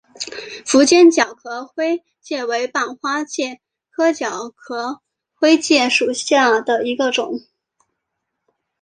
[0.65, 3.61] 符坚角壳灰介为半花介
[3.91, 4.99] 科角壳
[5.35, 7.39] 灰介属下的一个种。